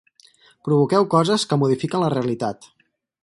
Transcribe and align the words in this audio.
Provoqueu 0.67 1.03
coses 1.13 1.45
que 1.51 1.61
modifiquen 1.65 2.05
la 2.05 2.11
realitat. 2.17 2.69